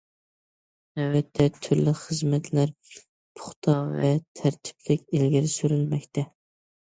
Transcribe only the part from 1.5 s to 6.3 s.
تۈرلۈك خىزمەتلەر پۇختا ۋە تەرتىپلىك ئىلگىرى سۈرۈلمەكتە.